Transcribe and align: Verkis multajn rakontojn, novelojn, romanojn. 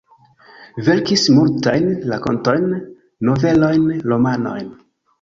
Verkis 0.87 1.25
multajn 1.35 1.87
rakontojn, 2.13 2.67
novelojn, 3.31 3.89
romanojn. 4.11 4.79